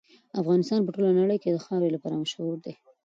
[0.41, 2.73] افغانستان په ټوله نړۍ کې د خاورې لپاره مشهور دی.